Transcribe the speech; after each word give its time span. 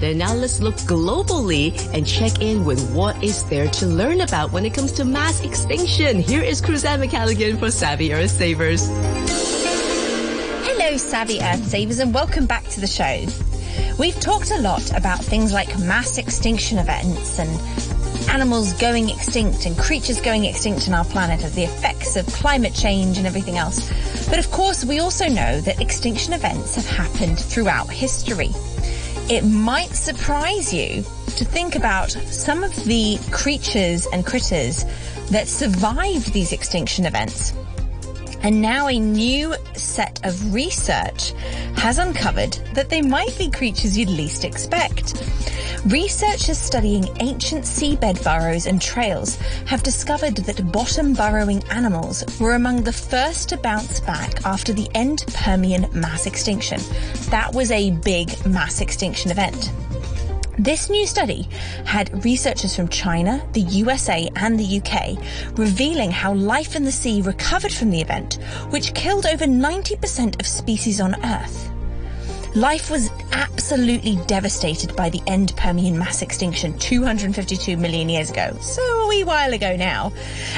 Then 0.00 0.16
now 0.16 0.32
let's 0.32 0.62
look 0.62 0.76
globally 0.76 1.76
and 1.92 2.06
check 2.06 2.40
in 2.40 2.64
with 2.64 2.90
what 2.94 3.22
is 3.22 3.44
there 3.44 3.68
to 3.68 3.86
learn 3.86 4.22
about 4.22 4.50
when 4.50 4.64
it 4.64 4.72
comes 4.72 4.92
to 4.92 5.04
mass 5.04 5.44
extinction. 5.44 6.20
Here 6.20 6.42
is 6.42 6.62
Cruzanne 6.62 7.02
McCalligan 7.02 7.58
for 7.58 7.70
Savvy 7.70 8.14
Earth 8.14 8.30
Savers. 8.30 8.88
Hello, 10.64 10.96
Savvy 10.96 11.42
Earth 11.42 11.66
Savers, 11.66 11.98
and 11.98 12.14
welcome 12.14 12.46
back 12.46 12.64
to 12.68 12.80
the 12.80 12.86
show. 12.86 13.26
We've 13.98 14.18
talked 14.18 14.50
a 14.52 14.58
lot 14.62 14.90
about 14.96 15.22
things 15.22 15.52
like 15.52 15.78
mass 15.78 16.16
extinction 16.16 16.78
events 16.78 17.38
and 17.38 17.50
animals 18.30 18.72
going 18.80 19.10
extinct 19.10 19.66
and 19.66 19.76
creatures 19.76 20.18
going 20.22 20.46
extinct 20.46 20.88
on 20.88 20.94
our 20.94 21.04
planet 21.04 21.44
as 21.44 21.54
the 21.54 21.64
effects 21.64 22.16
of 22.16 22.26
climate 22.28 22.72
change 22.72 23.18
and 23.18 23.26
everything 23.26 23.58
else. 23.58 23.90
But 24.30 24.38
of 24.38 24.50
course, 24.50 24.82
we 24.82 25.00
also 25.00 25.28
know 25.28 25.60
that 25.60 25.82
extinction 25.82 26.32
events 26.32 26.74
have 26.76 26.86
happened 26.86 27.38
throughout 27.38 27.90
history. 27.90 28.48
It 29.28 29.44
might 29.44 29.90
surprise 29.90 30.72
you 30.72 31.02
to 31.36 31.44
think 31.44 31.76
about 31.76 32.10
some 32.10 32.64
of 32.64 32.74
the 32.84 33.18
creatures 33.30 34.06
and 34.12 34.26
critters 34.26 34.84
that 35.30 35.48
survived 35.48 36.32
these 36.32 36.52
extinction 36.52 37.06
events. 37.06 37.52
And 38.42 38.62
now 38.62 38.88
a 38.88 38.98
new 38.98 39.54
set 39.74 40.20
of 40.24 40.54
research 40.54 41.32
has 41.76 41.98
uncovered 41.98 42.52
that 42.74 42.88
they 42.88 43.02
might 43.02 43.36
be 43.38 43.50
creatures 43.50 43.96
you'd 43.96 44.08
least 44.08 44.44
expect. 44.44 45.14
Researchers 45.86 46.58
studying 46.58 47.08
ancient 47.20 47.64
seabed 47.64 48.22
burrows 48.22 48.66
and 48.66 48.80
trails 48.82 49.36
have 49.66 49.82
discovered 49.82 50.36
that 50.36 50.72
bottom 50.72 51.14
burrowing 51.14 51.62
animals 51.70 52.22
were 52.38 52.54
among 52.54 52.82
the 52.82 52.92
first 52.92 53.48
to 53.48 53.56
bounce 53.56 54.00
back 54.00 54.44
after 54.44 54.72
the 54.72 54.88
end 54.94 55.24
Permian 55.34 55.86
mass 55.92 56.26
extinction. 56.26 56.80
That 57.30 57.54
was 57.54 57.70
a 57.70 57.92
big 57.92 58.44
mass 58.44 58.80
extinction 58.80 59.30
event. 59.30 59.70
This 60.58 60.90
new 60.90 61.06
study 61.06 61.48
had 61.84 62.24
researchers 62.24 62.74
from 62.76 62.88
China, 62.88 63.42
the 63.52 63.60
USA, 63.60 64.28
and 64.36 64.58
the 64.58 64.80
UK 64.80 65.16
revealing 65.58 66.10
how 66.10 66.34
life 66.34 66.76
in 66.76 66.84
the 66.84 66.92
sea 66.92 67.22
recovered 67.22 67.72
from 67.72 67.90
the 67.90 68.00
event, 68.00 68.38
which 68.70 68.94
killed 68.94 69.26
over 69.26 69.46
90% 69.46 70.40
of 70.40 70.46
species 70.46 71.00
on 71.00 71.14
Earth. 71.24 71.70
Life 72.54 72.90
was 72.90 73.09
absolutely 73.60 74.16
devastated 74.26 74.96
by 74.96 75.10
the 75.10 75.20
end 75.26 75.54
Permian 75.54 75.98
mass 75.98 76.22
extinction 76.22 76.72
252 76.78 77.76
million 77.76 78.08
years 78.08 78.30
ago, 78.30 78.56
so 78.58 78.80
a 78.82 79.06
wee 79.06 79.22
while 79.22 79.52
ago 79.52 79.76
now. 79.76 80.10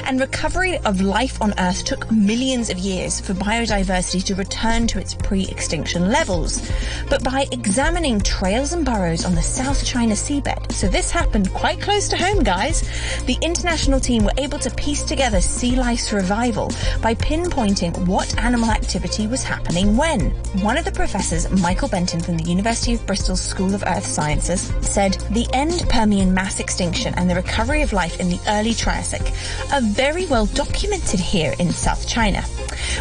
And 0.04 0.20
recovery 0.20 0.78
of 0.78 1.00
life 1.00 1.42
on 1.42 1.52
Earth 1.58 1.84
took 1.84 2.08
millions 2.12 2.70
of 2.70 2.78
years 2.78 3.20
for 3.20 3.34
biodiversity 3.34 4.22
to 4.26 4.36
return 4.36 4.86
to 4.86 5.00
its 5.00 5.14
pre-extinction 5.14 6.12
levels. 6.12 6.62
But 7.10 7.24
by 7.24 7.48
examining 7.50 8.20
trails 8.20 8.72
and 8.72 8.84
burrows 8.84 9.24
on 9.24 9.34
the 9.34 9.42
South 9.42 9.84
China 9.84 10.14
seabed, 10.14 10.70
so 10.70 10.86
this 10.86 11.10
happened 11.10 11.52
quite 11.52 11.80
close 11.80 12.08
to 12.10 12.16
home, 12.16 12.44
guys, 12.44 12.82
the 13.26 13.36
international 13.42 13.98
team 13.98 14.22
were 14.22 14.38
able 14.38 14.60
to 14.60 14.70
piece 14.76 15.02
together 15.02 15.40
sea 15.40 15.74
life's 15.74 16.12
revival 16.12 16.70
by 17.02 17.16
pinpointing 17.16 18.06
what 18.06 18.38
animal 18.38 18.70
activity 18.70 19.26
was 19.26 19.42
happening 19.42 19.96
when. 19.96 20.30
One 20.62 20.78
of 20.78 20.84
the 20.84 20.92
professors, 20.92 21.50
Michael 21.50 21.88
Benton 21.88 22.20
from 22.20 22.36
the 22.36 22.44
University 22.44 22.91
of 22.94 23.06
Bristol 23.06 23.36
School 23.36 23.74
of 23.74 23.84
Earth 23.86 24.06
Sciences, 24.06 24.72
said 24.80 25.14
the 25.30 25.46
end 25.52 25.84
Permian 25.88 26.32
mass 26.34 26.60
extinction 26.60 27.14
and 27.14 27.28
the 27.28 27.34
recovery 27.34 27.82
of 27.82 27.92
life 27.92 28.20
in 28.20 28.28
the 28.28 28.40
early 28.48 28.74
Triassic 28.74 29.32
are 29.72 29.80
very 29.80 30.26
well 30.26 30.46
documented 30.46 31.20
here 31.20 31.54
in 31.58 31.70
South 31.70 32.08
China. 32.08 32.44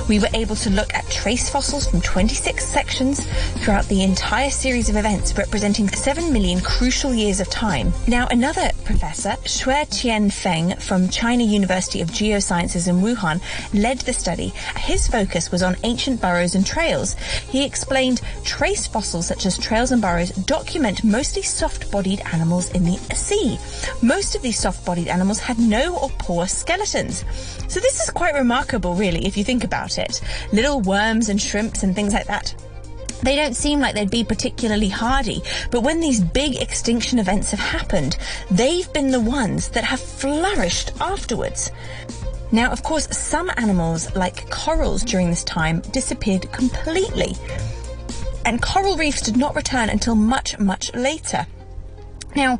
We 0.08 0.20
were 0.20 0.30
able 0.34 0.56
to 0.58 0.70
look 0.70 0.94
at 0.94 1.10
trace 1.10 1.50
fossils 1.50 1.88
from 1.88 2.02
26 2.02 2.64
sections 2.64 3.26
throughout 3.64 3.86
the 3.86 4.04
entire 4.04 4.50
series 4.50 4.90
of 4.90 4.96
events 4.96 5.38
representing 5.38 5.88
7 5.90 6.32
million 6.32 6.60
crucial 6.62 7.14
years 7.14 7.40
of 7.40 7.50
time. 7.50 7.94
Now, 8.08 8.28
another 8.28 8.70
professor, 8.84 9.32
Xue 9.44 9.90
Tian 9.90 10.30
Feng 10.30 10.76
from 10.78 11.10
China 11.10 11.44
University 11.44 12.02
of 12.02 12.10
Geosciences 12.10 12.88
in 12.88 13.02
Wuhan, 13.02 13.42
led 13.74 14.00
the 14.00 14.14
study. 14.14 14.54
His 14.78 15.08
focus 15.08 15.52
was 15.52 15.64
on 15.64 15.78
ancient 15.84 16.22
burrows 16.22 16.56
and 16.56 16.66
trails. 16.66 17.14
He 17.14 17.66
explained 17.66 18.22
trace 18.44 18.88
fossils 18.88 19.28
such 19.28 19.46
as 19.46 19.58
trails 19.82 19.92
and 19.92 20.02
burrows 20.04 20.30
document 20.46 21.04
mostly 21.04 21.42
soft-bodied 21.42 22.22
animals 22.34 22.70
in 22.74 22.84
the 22.84 22.98
sea. 23.16 23.58
Most 24.04 24.36
of 24.36 24.44
these 24.44 24.60
soft-bodied 24.60 25.08
animals 25.08 25.40
had 25.40 25.58
no 25.58 25.98
or 25.98 26.10
poor 26.20 26.46
skeletons. 26.48 27.26
So 27.68 27.80
this 27.80 28.00
is 28.00 28.12
quite 28.12 28.36
remarkable, 28.36 28.94
really, 28.94 29.26
if 29.26 29.36
you 29.36 29.44
think 29.44 29.64
about 29.64 29.98
it. 29.98 30.22
Little 30.54 30.82
worms 30.82 31.30
and 31.30 31.42
shrimps 31.42 31.82
and 31.82 31.96
things 31.96 32.14
like 32.14 32.28
that 32.28 32.54
they 33.24 33.36
don't 33.36 33.56
seem 33.56 33.80
like 33.80 33.94
they'd 33.94 34.10
be 34.10 34.24
particularly 34.24 34.90
hardy. 34.90 35.44
But 35.70 35.82
when 35.82 36.00
these 36.00 36.20
big 36.20 36.56
extinction 36.56 37.20
events 37.20 37.52
have 37.52 37.60
happened, 37.60 38.18
they've 38.50 38.92
been 38.94 39.12
the 39.12 39.20
ones 39.20 39.70
that 39.70 39.84
have 39.84 40.00
flourished 40.00 40.92
afterwards. 41.00 41.72
Now, 42.52 42.72
of 42.72 42.82
course, 42.82 43.16
some 43.16 43.52
animals, 43.58 44.16
like 44.16 44.50
corals 44.50 45.04
during 45.04 45.30
this 45.30 45.44
time, 45.44 45.82
disappeared 45.92 46.52
completely. 46.52 47.36
And 48.52 48.62
coral 48.62 48.98
reefs 48.98 49.22
did 49.22 49.38
not 49.38 49.56
return 49.56 49.88
until 49.88 50.14
much, 50.14 50.60
much 50.60 50.94
later. 50.94 51.48
Now, 52.36 52.60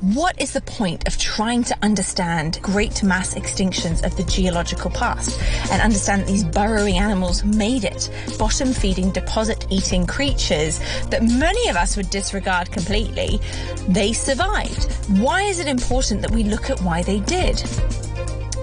what 0.00 0.40
is 0.40 0.52
the 0.52 0.60
point 0.60 1.08
of 1.08 1.18
trying 1.18 1.64
to 1.64 1.76
understand 1.82 2.60
great 2.62 3.02
mass 3.02 3.34
extinctions 3.34 4.04
of 4.04 4.16
the 4.16 4.22
geological 4.22 4.88
past 4.92 5.42
and 5.72 5.82
understand 5.82 6.22
that 6.22 6.28
these 6.28 6.44
burrowing 6.44 6.96
animals 6.96 7.42
made 7.42 7.82
it, 7.82 8.08
bottom 8.38 8.72
feeding, 8.72 9.10
deposit 9.10 9.66
eating 9.68 10.06
creatures 10.06 10.78
that 11.06 11.24
many 11.24 11.68
of 11.68 11.74
us 11.74 11.96
would 11.96 12.08
disregard 12.10 12.70
completely? 12.70 13.40
They 13.88 14.12
survived. 14.12 14.92
Why 15.20 15.42
is 15.42 15.58
it 15.58 15.66
important 15.66 16.22
that 16.22 16.30
we 16.30 16.44
look 16.44 16.70
at 16.70 16.80
why 16.82 17.02
they 17.02 17.18
did? 17.18 17.60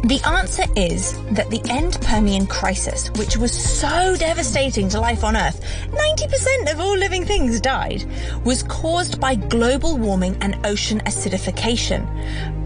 The 0.03 0.21
answer 0.25 0.63
is 0.77 1.13
that 1.31 1.49
the 1.49 1.61
end 1.69 1.99
Permian 2.01 2.47
crisis, 2.47 3.11
which 3.17 3.35
was 3.35 3.51
so 3.51 4.15
devastating 4.15 4.87
to 4.89 4.99
life 4.99 5.25
on 5.25 5.35
Earth, 5.35 5.61
90% 5.91 6.71
of 6.71 6.79
all 6.79 6.97
living 6.97 7.25
things 7.25 7.59
died, 7.59 8.05
was 8.45 8.63
caused 8.63 9.19
by 9.19 9.35
global 9.35 9.97
warming 9.97 10.37
and 10.41 10.65
ocean 10.65 11.01
acidification. 11.01 12.07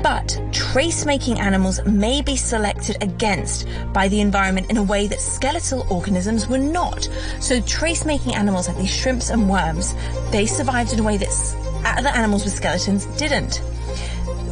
But 0.04 0.40
trace-making 0.52 1.40
animals 1.40 1.84
may 1.86 2.22
be 2.22 2.36
selected 2.36 3.02
against 3.02 3.68
by 3.94 4.08
the 4.10 4.22
environment 4.22 4.70
in 4.70 4.78
a 4.78 4.84
way 4.84 5.08
that 5.08 5.20
skeletal 5.20 5.88
organisms 5.90 6.48
were 6.48 6.60
not. 6.60 7.10
So 7.40 7.60
trace-making 7.62 8.36
animals 8.36 8.68
like 8.68 8.78
these 8.78 8.96
shrimps 8.96 9.32
and 9.32 9.50
worms, 9.50 9.96
they 10.30 10.46
survived 10.46 10.94
in 10.94 11.00
a 11.00 11.04
way 11.04 11.18
that 11.18 11.56
other 11.84 12.10
animals 12.10 12.46
with 12.46 12.54
skeletons 12.54 13.08
didn't. 13.18 13.62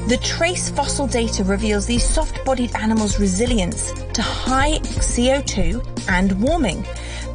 The 0.07 0.17
trace 0.17 0.69
fossil 0.69 1.07
data 1.07 1.43
reveals 1.43 1.85
these 1.85 2.03
soft-bodied 2.03 2.75
animals' 2.75 3.19
resilience 3.19 3.93
to 4.13 4.21
high 4.21 4.79
CO2 4.79 6.09
and 6.09 6.41
warming. 6.41 6.85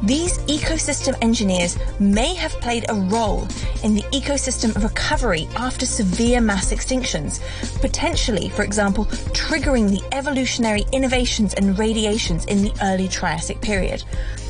These 0.03 0.37
ecosystem 0.39 1.17
engineers 1.23 1.77
may 1.99 2.35
have 2.35 2.51
played 2.61 2.85
a 2.87 2.93
role 2.93 3.47
in 3.83 3.95
the 3.95 4.03
ecosystem 4.11 4.75
recovery 4.83 5.47
after 5.55 5.87
severe 5.87 6.39
mass 6.39 6.71
extinctions, 6.71 7.39
potentially, 7.81 8.49
for 8.49 8.63
example, 8.63 9.05
triggering 9.33 9.89
the 9.89 10.03
evolutionary 10.15 10.85
innovations 10.91 11.55
and 11.55 11.79
radiations 11.79 12.45
in 12.45 12.61
the 12.61 12.73
early 12.83 13.07
Triassic 13.07 13.59
period. 13.61 14.03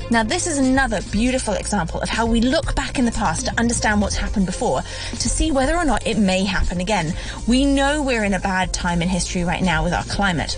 Now, 0.10 0.24
this 0.24 0.48
is 0.48 0.58
another 0.58 1.02
beautiful 1.12 1.54
example 1.54 2.00
of 2.00 2.08
how 2.08 2.26
we 2.26 2.40
look 2.40 2.76
back 2.76 2.98
in 2.98 3.04
the 3.04 3.12
past 3.12 3.48
to 3.48 3.60
understand 3.60 4.02
what's 4.02 4.16
happened 4.16 4.46
before, 4.46 4.82
to 4.82 5.30
see 5.30 5.52
whether 5.52 5.76
or 5.76 5.84
not 5.84 6.08
it 6.08 6.18
may 6.18 6.46
happen 6.46 6.80
again. 6.80 7.14
We 7.46 7.66
know 7.66 8.02
we're 8.02 8.24
in 8.24 8.34
a 8.34 8.40
bad 8.40 8.74
time 8.74 9.02
in 9.02 9.10
history 9.10 9.44
right 9.44 9.62
now 9.62 9.84
with 9.84 9.92
our 9.92 10.06
climate. 10.06 10.58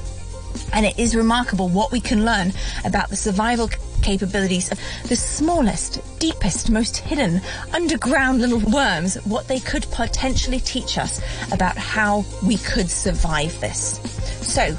And 0.72 0.86
it 0.86 1.00
is 1.00 1.16
remarkable 1.16 1.68
what 1.68 1.92
we 1.92 2.00
can 2.00 2.26
learn 2.26 2.54
about 2.86 3.10
the 3.10 3.16
survival 3.16 3.70
capabilities 4.04 4.72
of 4.72 4.80
the 5.08 5.16
smallest, 5.16 6.00
deepest, 6.20 6.70
most 6.70 6.98
hidden, 6.98 7.42
underground 7.74 8.42
little 8.42 8.60
worms, 8.60 9.16
what 9.26 9.48
they 9.48 9.60
could 9.60 9.88
potentially 9.92 10.60
teach 10.60 11.00
us 11.00 11.22
about 11.52 11.76
how 11.76 12.24
we 12.46 12.58
could 12.58 12.90
survive 12.90 13.60
this. 13.62 14.00
So, 14.48 14.78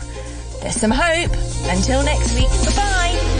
there's 0.60 0.76
some 0.76 0.92
hope. 0.92 1.32
Until 1.70 2.04
next 2.04 2.34
week, 2.34 2.50
bye 2.64 2.76
bye. 2.76 3.39